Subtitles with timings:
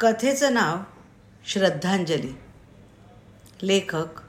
[0.00, 0.76] कथेचं नाव
[1.46, 2.38] श्रद्धांजली.
[3.62, 4.20] लेखक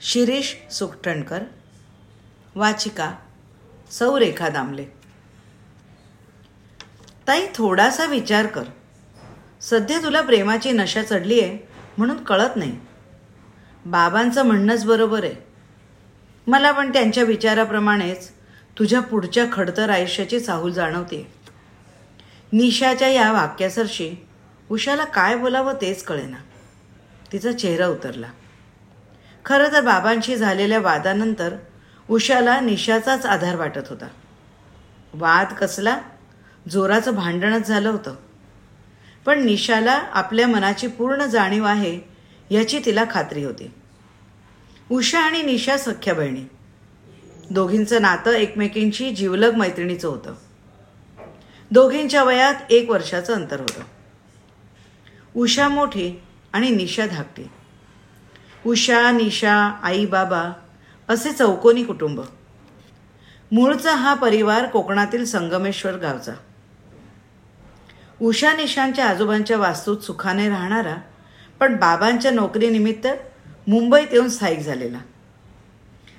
[0.00, 1.42] शिरीष सुकटणकर.
[2.54, 3.12] वाचिका
[3.90, 4.84] सौरेखा दामले.
[7.28, 8.62] ताई थोडासा विचार कर.
[9.60, 11.68] सध्या तुला प्रेमाची नशा चढली आहे
[11.98, 12.76] म्हणून कळत नाही.
[13.86, 15.34] बाबांचं म्हणणंच बरोबर आहे.
[16.46, 18.30] मला पण त्यांच्या विचाराप्रमाणेच
[18.78, 21.32] तुझ्या पुढच्या खडतर आयुष्याची चाहूल जाणवते
[22.52, 24.14] निशाच्या या वाक्यासरशी
[24.72, 26.36] उषाला काय बोलावं तेच कळेना.
[27.32, 28.26] तिचा चेहरा उतरला.
[29.44, 31.56] खरं तर बाबांशी झालेल्या वादानंतर
[32.10, 34.08] उषाला निशाचाच आधार वाटत होता.
[35.14, 36.00] वाद कसला?
[36.70, 38.14] जोराचं भांडणच झालं होतं.
[39.26, 42.00] पण निशाला आपल्या मनाची पूर्ण जाणीव आहे
[42.50, 43.74] याची तिला खात्री होती.
[44.90, 46.44] उषा आणि निशा सख्या बहिणी.
[47.50, 50.34] दोघींचं नातं एकमेकींशी जीवलग मैत्रिणीचं होतं.
[51.70, 53.82] दोघींच्या वयात एक वर्षाचं अंतर होतं.
[55.36, 56.22] उषा मोठी
[56.52, 57.44] आणि निशा धाकटी.
[58.66, 60.52] उषा निशा आई बाबा
[61.08, 62.20] असे चौकोनी कुटुंब.
[63.52, 66.32] मूळचा हा परिवार कोकणातील संगमेश्वर गावचा.
[68.20, 70.96] उषा निशांच्या आजोबांच्या वास्तूत सुखाने राहणारा
[71.60, 73.06] पण बाबांच्या नोकरीनिमित्त
[73.66, 74.98] मुंबईत येऊन स्थायिक झालेला.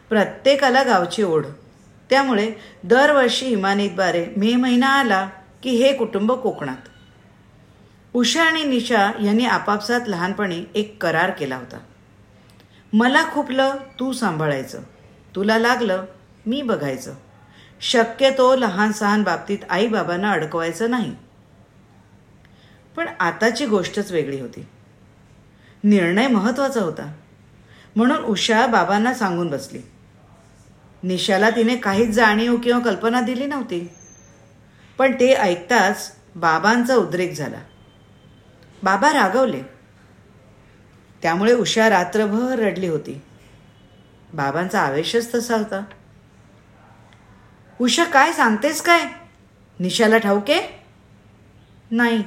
[0.10, 1.46] प्रत्येकाला गावची ओढ.
[2.10, 2.52] त्यामुळे
[2.84, 5.30] दरवर्षी इमानीद्वारे मे महिना आला
[5.64, 6.88] की हे कुटुंब कोकणात.
[8.14, 11.78] उषा आणि निशा यांनी आपापसात लहानपणी एक करार केला होता.
[12.94, 14.82] मला खुपलं तू सांभाळायचं.
[15.36, 16.06] तुला लागलं
[16.46, 17.14] मी बघायचं.
[17.82, 21.16] शक्यतो लहान सहान बाबतीत आईबाबांना अडकवायचं नाही.
[22.96, 24.68] पण आताची गोष्टच वेगळी होती.
[25.84, 27.14] निर्णय महत्त्वाचा होता.
[27.96, 29.80] म्हणून उषा बाबांना सांगून बसली.
[31.04, 33.90] निशाला तिने काहीच जाणीव किंवा कल्पना दिली नव्हती.
[34.98, 37.60] पण ते ऐकताच बाबांचा उद्रेक झाला.
[38.84, 39.62] बाबा रागवले.
[41.22, 43.22] त्यामुळे उषा रात्रभर रडली होती.
[44.34, 45.84] बाबांचा आवेशच तसा होता.
[47.80, 49.00] उषा काय सांगतेस काय?
[49.80, 50.82] निशाला ठाऊके?
[51.92, 52.24] नाही.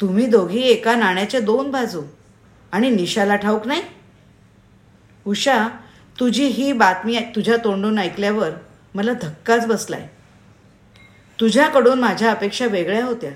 [0.00, 2.02] तुम्ही दोघी एका नाण्याच्या दोन बाजू
[2.72, 3.82] आणि निशाला ठाऊक नाही?
[5.26, 5.68] उषा
[6.20, 8.50] तुझी ही बातमी तुझ्या तोंडून ऐकल्यावर
[8.94, 10.08] मला धक्काच बसलाय.
[11.40, 13.30] तुझ्याकडून माझ्या अपेक्षा वेगळ्या होत्या.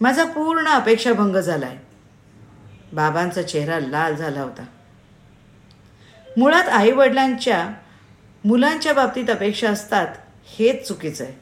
[0.00, 1.76] माझा पूर्ण अपेक्षाभंग झालाय.
[2.92, 4.64] बाबांचा चेहरा लाल झाला होता.
[6.36, 7.68] मुळात आई वडिलांच्या
[8.44, 10.06] मुलांच्या बाबतीत अपेक्षा असतात
[10.46, 11.32] हेच चुकीचं आहे.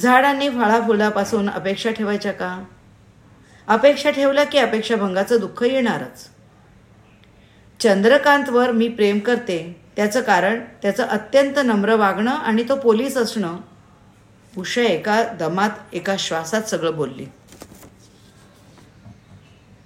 [0.00, 2.64] झाडांनी फळाफुलापासून अपेक्षा ठेवायच्या का?
[3.66, 6.28] अपेक्षा ठेवल्या की अपेक्षाभंगाचं दुःख येणारच.
[7.80, 13.56] चंद्रकांतवर मी प्रेम करते त्याचं कारण त्याचं अत्यंत नम्र वागणं आणि तो पोलीस असणं
[14.58, 17.26] उषा एका दमात एका श्वासात सगळं बोलली.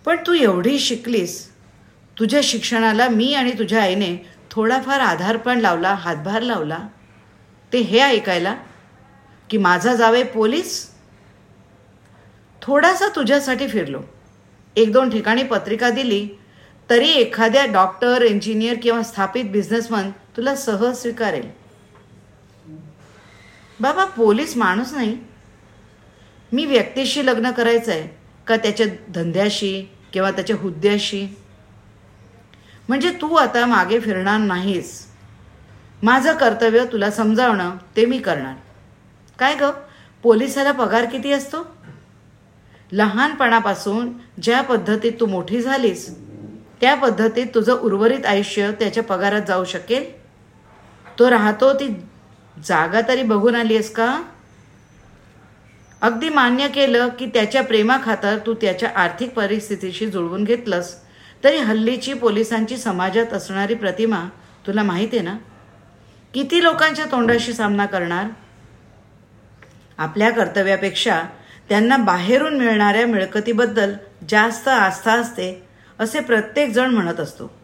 [0.04, 1.50] पण तू एवढी शिकलीस.
[2.18, 4.16] तुझ्या शिक्षणाला मी आणि तुझ्या आईने
[4.50, 6.78] थोडाफार आधार पण लावला हातभार लावला.
[7.72, 8.54] ते हे ऐकायला
[9.50, 10.90] की माझा जावे पोलीस?
[12.62, 14.00] थोडासा तुझ्यासाठी फिरलो.
[14.76, 16.28] एक दोन ठिकाणी पत्रिका दिली
[16.90, 21.48] तरी एखाद्या डॉक्टर इंजिनियर किंवा स्थापित बिझनेसमन तुला सहज स्वीकारेल.
[23.80, 25.16] बाबा पोलीस माणूस नाही.
[26.52, 28.19] मी व्यक्तीशी लग्न करायचं आहे
[28.50, 31.36] का त्याच्या धंद्याशी किंवा त्याच्या हुद्द्याशी?
[32.88, 35.06] म्हणजे तू आता मागे फिरणार नाहीस.
[36.02, 38.54] माझं कर्तव्य तुला समजावणं ते मी करणार.
[39.38, 39.62] काय ग?
[40.22, 41.56] पोलिसाला पगार किती असतो?
[42.92, 44.12] लहानपणापासून
[44.42, 46.18] ज्या पद्धतीत तू मोठी झालीस
[46.80, 50.10] त्या पद्धतीत तुझं उर्वरित आयुष्य त्याच्या पगारात जाऊ शकेल?
[51.18, 51.88] तो राहतो ती
[52.64, 54.22] जागा तरी बघून आली आहेस का?
[56.02, 60.94] अगदी मान्य केलं की त्याच्या प्रेमाखातर तू त्याच्या आर्थिक परिस्थितीशी जुळवून घेतलंस.
[61.44, 64.24] तरी हल्लीची पोलिसांची समाजात असणारी प्रतिमा
[64.66, 65.36] तुला माहिती आहे ना?
[66.34, 68.26] किती लोकांच्या तोंडाशी सामना करणार?
[69.98, 71.22] आपल्या कर्तव्यापेक्षा
[71.68, 73.92] त्यांना बाहेरून मिळणाऱ्या मिळकतीबद्दल
[74.28, 75.62] जास्त आस्था असते
[75.98, 77.60] असे प्रत्येक जण म्हणत असतो.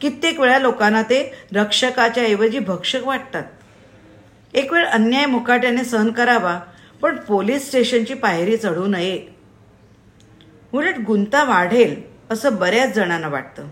[0.00, 3.42] कित्येक वेळा लोकांना ते रक्षकाच्या ऐवजी भक्षक वाटतात.
[4.54, 6.60] एक वेळ अन्याय मुकाट्याने सहन करावा
[7.02, 9.26] पण पोलीस स्टेशनची पायरी चढू नये.
[10.72, 13.68] उलट गुंता वाढेल असं बऱ्याच जणांना वाटतं.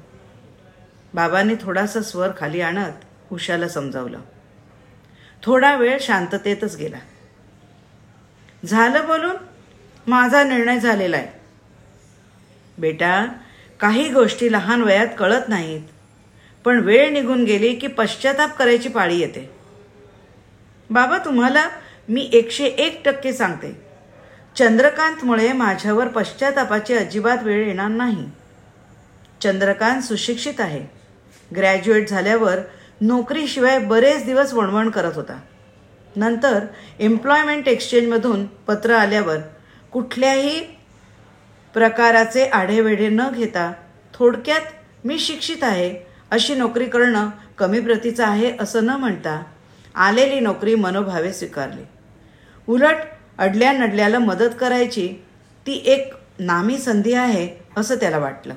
[1.15, 2.93] बाबांनी थोडासा स्वर खाली आणत
[3.33, 4.19] उषाला समजावलं.
[5.43, 6.99] थोडा वेळ शांततेतच गेला.
[8.65, 9.37] झालं बोलून?
[10.07, 11.41] माझा निर्णय झालेला आहे.
[12.79, 13.27] बेटा
[13.81, 15.81] काही गोष्टी लहान वयात कळत नाहीत
[16.65, 19.51] पण वेळ निघून गेली की पश्चाताप करायची पाळी येते.
[20.91, 21.69] बाबा तुम्हाला
[22.13, 23.73] मी एकशे एक टक्के सांगते.
[24.57, 28.27] चंद्रकांतमुळे माझ्यावर पश्चातापाची अजिबात वेळ येणार नाही.
[29.43, 30.81] चंद्रकांत सुशिक्षित आहे.
[31.57, 32.59] ग्रॅज्युएट झाल्यावर
[33.01, 35.39] नोकरीशिवाय बरेच दिवस वणवण करत होता.
[36.17, 36.65] नंतर
[37.01, 39.39] एम्प्लॉयमेंट एक्सचेंजमधून पत्र आल्यावर
[39.93, 40.61] कुठल्याही
[41.75, 43.73] प्रकाराचे आढेवेढे न घेता
[44.15, 44.61] थोडक्यात
[45.05, 45.95] मी शिक्षित आहे
[46.31, 49.43] अशी नोकरी करणं कमी प्रतीचं आहे असं न म्हणता
[49.95, 51.83] आलेली नोकरी मनोभावे स्वीकारली.
[52.69, 52.97] उलट
[53.39, 55.09] अडल्या नडल्याला मदत करायची
[55.67, 58.55] ती एक नामी संधी आहे असं त्याला वाटलं.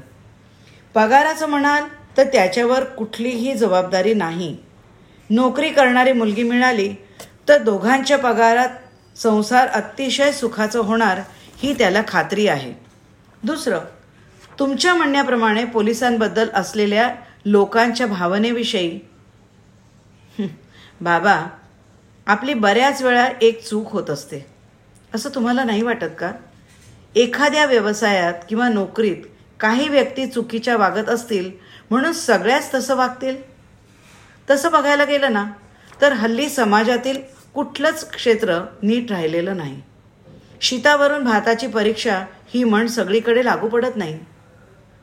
[0.93, 1.83] पगाराचं म्हणाल
[2.17, 4.57] तर त्याच्यावर कुठलीही जबाबदारी नाही.
[5.29, 6.93] नोकरी करणारी मुलगी मिळाली
[7.49, 11.21] तर दोघांच्या पगारात संसार अतिशय सुखाचं होणार
[11.57, 12.73] ही त्याला खात्री आहे.
[13.43, 13.79] दुसरं
[14.59, 17.15] तुमच्या म्हणण्याप्रमाणे पोलिसांबद्दल असलेल्या
[17.45, 18.99] लोकांच्या भावनेविषयी.
[21.01, 21.45] बाबा
[22.27, 24.45] आपली बऱ्याच वेळा एक चूक होत असते.
[25.13, 26.31] असं तुम्हाला नाही वाटत का?
[27.15, 29.15] एखाद्या व्यवसायात किंवा नोकरीत
[29.59, 31.51] काही व्यक्ती चुकीच्या वागत असतील
[31.89, 33.35] म्हणून सगळ्याच तसं वागतील?
[34.49, 35.45] तसं बघायला गेलं ना
[36.01, 37.21] तर हल्ली समाजातील
[37.53, 39.81] कुठलंच क्षेत्र नीट राहिलेलं नाही.
[40.61, 44.19] शीतावरून भाताची परीक्षा ही म्हण सगळीकडे लागू पडत नाही.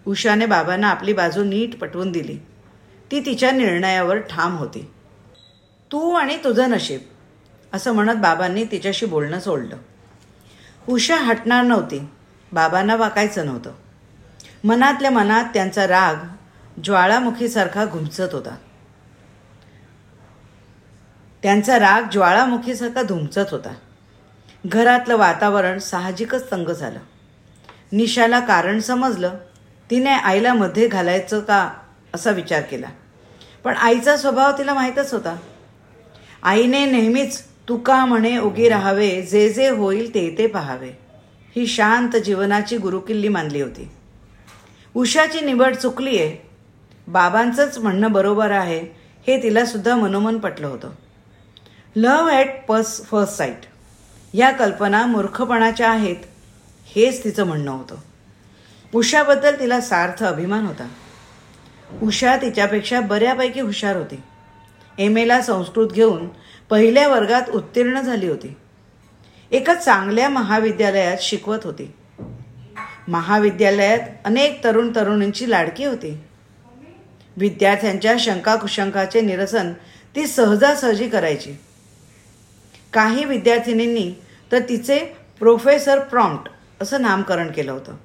[0.07, 2.39] उषाने बाबांना आपली बाजू नीट पटवून दिली.
[3.11, 4.91] ती तिच्या निर्णयावर ठाम होती.
[5.93, 7.01] तू आणि तुझं नशीब.
[7.73, 9.77] असं म्हणत बाबांनी तिच्याशी बोलणं सोडलं.
[10.89, 12.09] उषा हटणार नव्हती.
[12.53, 13.73] बाबांना वाकायचं नव्हतं.
[14.65, 16.15] मनातल्या मनात त्यांचा राग
[16.85, 18.57] ज्वाळामुखीसारखा घुमचत होता.
[21.43, 23.75] त्यांचा राग ज्वाळामुखीसारखा धुमचत होता.
[24.67, 26.99] घरातलं वातावरण साहजिकच तंग झालं.
[27.93, 29.35] निशाला कारण समजलं
[29.91, 31.71] तिने आईला मध्ये घालायचं का
[32.15, 32.87] असा विचार केला.
[33.65, 35.37] पण आईचा स्वभाव तिला माहीतच होता.
[36.43, 40.91] आईने नेहमीच तुका म्हणे उगी राहावे जे जे होईल ते ते पहावे.
[41.57, 43.91] ही शांत जीवनाची गुरुकिल्ली मानली होती.
[44.95, 46.37] उषाची निवड चुकली आहे
[47.09, 48.81] बाबांचंच म्हणणं बरोबर आहे
[49.27, 50.91] हे तिला सुद्धा मनोमन पटलं होतं.
[51.97, 53.67] लव्ह ॲट पस फर्स्ट साईट
[54.35, 56.17] या कल्पना मूर्खपणाच्या आहेत
[56.87, 57.97] हेच तिचं म्हणणं होतं.
[58.95, 60.89] उषाबद्दल तिला सार्थ अभिमान होता.
[62.03, 64.21] उषा तिच्यापेक्षा बऱ्यापैकी हुशार होती.
[64.99, 66.29] एम एला संस्कृत घेऊन
[66.71, 68.57] पहिल्या वर्गात उत्तीर्ण झाली होती.
[69.51, 71.93] एका चांगल्या महाविद्यालयात शिकवत होती.
[73.09, 76.21] महाविद्यालयात अनेक तरुण तरुणींची लाडकी होती.
[77.37, 79.73] विद्यार्थ्यांच्या शंका कुशंकाचे निरसन
[80.17, 81.53] ती सहजासहजी करायची.
[82.93, 84.13] काही विद्यार्थिनींनी
[84.53, 84.99] तर तिचे
[85.39, 87.97] प्रोफेसर प्रॉम्प्ट असं नामकरण केलं होतं.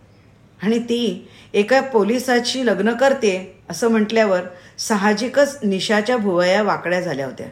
[0.63, 4.41] आणि ती एका पोलिसाची लग्न करते असं म्हटल्यावर
[4.77, 7.47] साहजिकच निशाच्या भुवया वाकड्या झाल्या होत्या.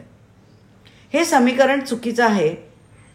[1.16, 2.56] हे समीकरण चुकीचं आहे.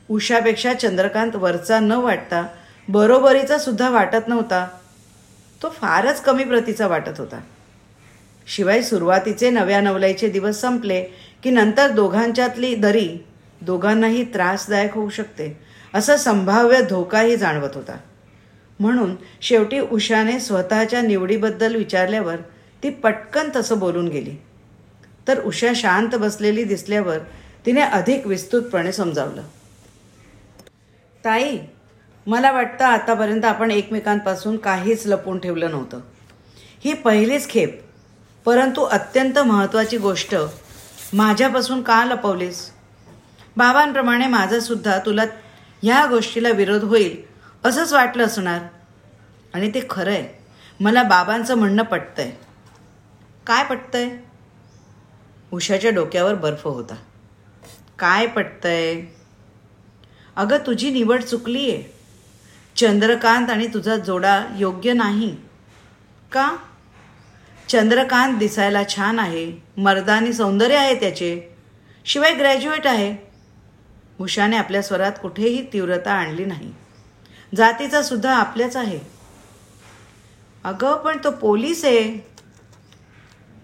[0.09, 2.47] उषापेक्षा चंद्रकांत वरचा न वाटता
[2.89, 4.67] बरोबरीचा सुद्धा वाटत नव्हता.
[5.63, 7.39] तो फारच कमी प्रतीचा वाटत होता.
[8.47, 11.03] शिवाय सुरुवातीचे नव्या नवलाईचे दिवस संपले
[11.43, 13.09] की नंतर दोघांच्यातली दरी
[13.61, 15.59] दोघांनाही त्रासदायक होऊ शकते
[15.93, 17.97] असा संभाव्य धोकाही जाणवत होता.
[18.79, 22.35] म्हणून शेवटी उषाने स्वतःच्या निवडीबद्दल विचारल्यावर
[22.83, 24.35] ती पटकन तसं बोलून गेली.
[25.27, 27.17] तर उषा शांत बसलेली दिसल्यावर
[27.65, 29.41] तिने अधिक विस्तृतपणे समजावलं.
[31.25, 31.57] ताई
[32.27, 35.99] मला वाटतं आतापर्यंत आपण एकमेकांपासून काहीच लपून ठेवलं नव्हतं.
[36.85, 37.83] ही पहिलीच खेप.
[38.45, 40.35] परंतु अत्यंत महत्त्वाची गोष्ट
[41.13, 42.71] माझ्यापासून का लपवलीस?
[43.57, 45.23] बाबांप्रमाणे माझंसुद्धा तुला
[45.83, 47.21] ह्या गोष्टीला विरोध होईल
[47.65, 48.59] असंच वाटलं असणार.
[49.53, 50.43] आणि ते खरं आहे
[50.79, 52.31] मला बाबांचं म्हणणं पटतंय.
[53.47, 54.09] काय पटतंय?
[55.53, 56.95] उषाच्या डोक्यावर बर्फ होता.
[58.01, 59.01] काय पटतंय?
[60.35, 61.93] अगं तुझी निवड चुकली आहे
[62.75, 65.37] चंद्रकांत आणि तुझा जोडा योग्य नाही.
[66.31, 66.57] का?
[67.69, 69.63] चंद्रकांत दिसायला छान आहे.
[69.77, 71.55] मर्दानी सौंदर्य आहे त्याचे.
[72.05, 73.31] शिवाय ग्रॅज्युएट आहे.
[74.19, 76.73] उषाने आपल्या स्वरात कुठेही तीव्रता आणली नाही.
[77.55, 78.99] जातीचा सुद्धा आपल्याच आहे.
[80.63, 82.27] अगं पण तो पोलीस आहे.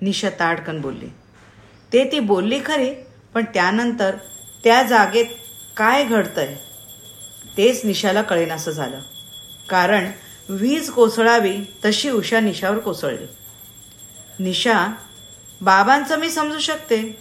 [0.02, 1.08] निशा ताडकन बोलली.
[1.94, 3.07] ते ती बोलली खरी.
[3.34, 4.16] पण त्यानंतर
[4.64, 5.26] त्या जागेत
[5.78, 6.56] काय घडतंय
[7.58, 9.00] तेच निशाला कळेनासं झालं.
[9.70, 10.12] कारण
[10.50, 13.26] वीज कोसळावी तशी उषा निशावर कोसळली.
[14.40, 14.94] निशा
[15.62, 17.18] बाबांचं मी समजू शकते.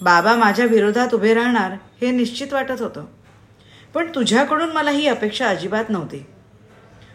[0.00, 3.04] बाबा माझ्या विरोधात उभे राहणार हे निश्चित वाटत होतं.
[3.94, 6.26] पण तुझ्याकडून मला ही अपेक्षा अजिबात नव्हती.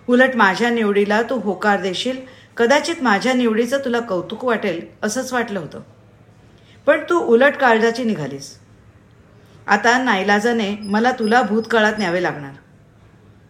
[0.08, 2.18] उलट माझ्या निवडीला तू होकार देशील
[2.58, 5.80] कदाचित माझ्या निवडीचं तुला कौतुक वाटेल असंच वाटलं होतं.
[6.86, 8.60] पण तू उलट काळजाची निघालीस.
[9.68, 12.52] आता नाईलाजाने मला तुला भूतकाळात न्यावे लागणार.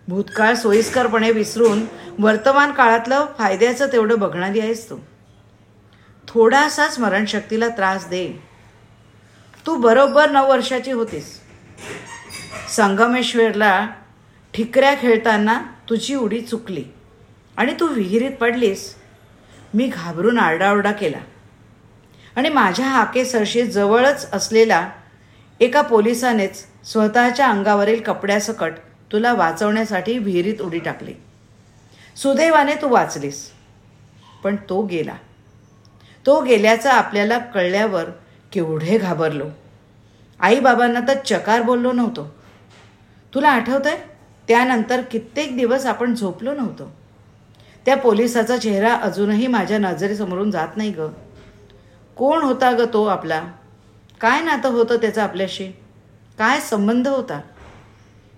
[0.07, 1.85] भूतकाळ सोयीस्करपणे विसरून
[2.19, 4.97] वर्तमान काळातलं फायद्याचं तेवढं बघणारी आहेस तू.
[6.27, 8.43] थोडासा स्मरणशक्तीला त्रास दे.
[9.65, 11.39] तू बरोबर नऊ वर्षाची होतीस.
[12.69, 13.87] संगमेश्वरला
[14.53, 16.83] ठिकऱ्या खेळताना तुझी उडी चुकली
[17.57, 18.95] आणि तू विहिरीत पडलीस.
[19.73, 21.19] मी घाबरून आरडाओरडा केला.
[22.35, 24.89] आणि माझ्या हाकेसरशी जवळच असलेला
[25.59, 28.73] एका पोलिसानेच स्वतःच्या अंगावरील कपड्यासकट
[29.11, 31.13] तुला वाचवण्यासाठी विहिरीत उडी टाकली.
[32.15, 33.49] सुदैवाने तू वाचलीस
[34.43, 35.15] पण तो गेला.
[36.25, 38.03] तो गेल्याचं आपल्याला कळल्यावर
[38.51, 39.45] केवढे घाबरलो.
[40.39, 42.35] आईबाबांना तर चकार बोललो नव्हतो.
[43.33, 43.97] तुला आठवतंय?
[44.47, 46.95] त्यानंतर कित्येक दिवस आपण झोपलो नव्हतो.
[47.85, 51.11] त्या पोलिसाचा चेहरा अजूनही माझ्या नजरेसमोरून जात नाही गं.
[52.17, 53.41] कोण होता ग तो आपला?
[54.21, 55.67] काय नातं होतं त्याचं आपल्याशी?
[56.37, 57.41] काय संबंध होता?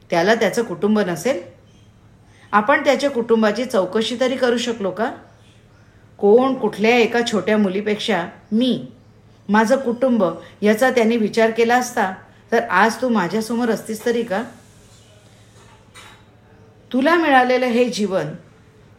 [0.09, 1.41] त्याला त्याचं कुटुंब नसेल?
[2.51, 5.11] आपण त्याच्या कुटुंबाची चौकशी तरी करू शकलो का?
[6.17, 8.85] कोण कुठल्या एका छोट्या मुलीपेक्षा मी
[9.49, 10.23] माझं कुटुंब
[10.61, 12.13] याचा त्याने विचार केला असता
[12.51, 14.43] तर आज तू माझ्यासमोर असतीस तरी का?
[16.93, 18.25] तुला मिळालेलं हे जीवन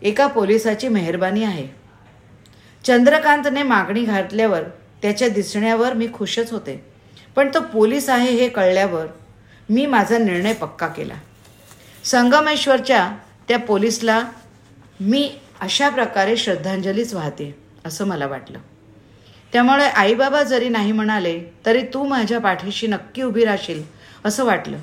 [0.02, 1.85] एका पोलिसाची मेहरबानी आहे.
[2.86, 4.62] चंद्रकांतने मागणी घातल्यावर
[5.02, 6.84] त्याच्या दिसण्यावर मी खुशच होते.
[7.36, 9.06] पण तो पोलीस आहे हे कळल्यावर
[9.70, 11.14] मी माझा निर्णय पक्का केला.
[12.04, 13.16] संगमेश्वरच्या
[13.48, 14.22] त्या पोलीसला
[15.00, 18.58] मी अशा प्रकारे श्रद्धांजलीच वाहते असं मला वाटलं.
[19.52, 23.82] त्यामुळे आईबाबा जरी नाही म्हणाले तरी तू माझ्या पाठीशी नक्की उभी राहशील
[24.24, 24.78] असं वाटलं.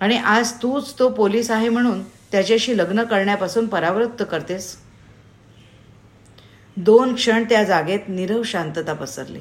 [0.00, 4.76] आणि आज तूच तो पोलीस आहे म्हणून त्याच्याशी लग्न करण्यापासून परावृत्त करतेस?
[6.76, 9.38] दोन क्षण त्या जागेत निरव शांतता पसरली.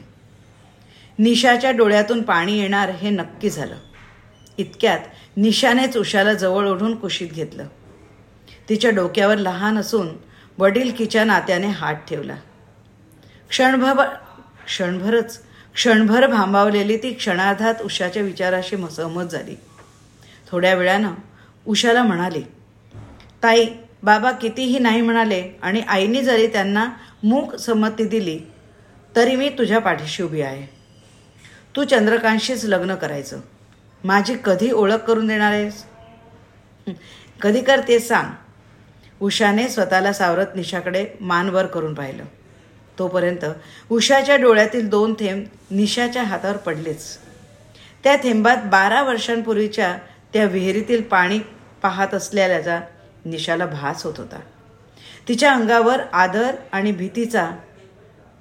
[1.19, 3.75] निशाच्या डोळ्यातून पाणी येणार हे नक्की झालं.
[4.57, 4.99] इतक्यात
[5.37, 7.67] निशानेच उशाला जवळ ओढून कुशीत घेतलं.
[8.69, 10.07] तिच्या डोक्यावर लहान असून
[10.57, 12.35] वडीलकीच्या नात्याने हात ठेवला.
[13.49, 14.05] क्षणभर
[14.65, 15.41] क्षणभरच
[15.73, 19.55] क्षणभर भांबावलेली ती क्षणार्धात उषाच्या विचाराशी सहमत झाली.
[20.51, 21.13] थोड्या वेळानं
[21.67, 22.41] उषाला म्हणाली
[23.43, 23.65] ताई
[24.03, 26.89] बाबा कितीही नाही म्हणाले आणि आईने जरी त्यांना
[27.23, 28.39] मूक संमती दिली
[29.15, 30.67] तरी मी तुझ्या पाठीशी उभी आहे.
[31.75, 33.39] तू चंद्रकांतशीच लग्न करायचं.
[34.03, 35.85] माझी कधी ओळख करून देणार आहेस?
[37.41, 38.29] कधी कर ते सांग.
[39.21, 42.23] उषाने स्वतःला सावरत निशाकडे मानवर करून पाहिलं.
[42.99, 43.45] तोपर्यंत
[43.89, 47.17] उषाच्या डोळ्यातील दोन थेंब निशाच्या हातावर पडलेच.
[48.03, 49.97] त्या थेंबात बारा वर्षांपूर्वीच्या
[50.33, 51.39] त्या विहिरीतील पाणी
[51.81, 52.79] पाहत असलेल्याचा
[53.25, 54.39] निशाला भास होत होता.
[55.29, 57.51] तिच्या अंगावर आदर आणि भीतीचा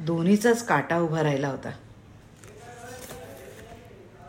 [0.00, 1.70] दोन्हीचाच काटा उभा राहिला होता.